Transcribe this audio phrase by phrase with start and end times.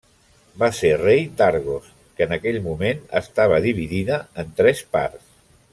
[0.61, 5.29] Va ser rei d'Argos, que en aquell moment estava dividida en tres parts.